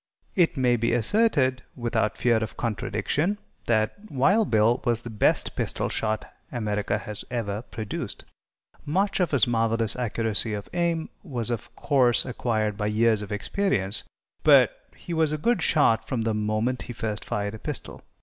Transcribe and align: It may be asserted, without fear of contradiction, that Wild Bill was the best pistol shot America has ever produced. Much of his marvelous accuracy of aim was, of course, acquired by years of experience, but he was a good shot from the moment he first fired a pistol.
It 0.35 0.57
may 0.57 0.77
be 0.77 0.93
asserted, 0.93 1.61
without 1.75 2.17
fear 2.17 2.37
of 2.37 2.57
contradiction, 2.57 3.37
that 3.65 4.09
Wild 4.09 4.49
Bill 4.49 4.81
was 4.83 5.03
the 5.03 5.11
best 5.11 5.55
pistol 5.55 5.89
shot 5.89 6.25
America 6.51 6.97
has 6.97 7.23
ever 7.29 7.61
produced. 7.61 8.25
Much 8.83 9.19
of 9.19 9.29
his 9.29 9.45
marvelous 9.45 9.95
accuracy 9.95 10.55
of 10.55 10.67
aim 10.73 11.09
was, 11.21 11.51
of 11.51 11.75
course, 11.75 12.25
acquired 12.25 12.77
by 12.77 12.87
years 12.87 13.21
of 13.21 13.31
experience, 13.31 14.03
but 14.41 14.71
he 14.95 15.13
was 15.13 15.33
a 15.33 15.37
good 15.37 15.61
shot 15.61 16.07
from 16.07 16.23
the 16.23 16.33
moment 16.33 16.81
he 16.81 16.93
first 16.93 17.23
fired 17.23 17.53
a 17.53 17.59
pistol. 17.59 18.01